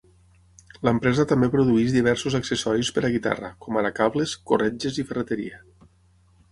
L'empresa 0.87 1.25
també 1.31 1.49
produeix 1.57 1.93
diversos 1.97 2.39
accessoris 2.39 2.91
per 2.97 3.05
a 3.09 3.13
guitarra, 3.17 3.53
com 3.67 3.81
ara 3.83 3.93
cables, 4.03 4.35
corretges 4.53 5.01
i 5.05 5.09
ferreteria. 5.13 5.63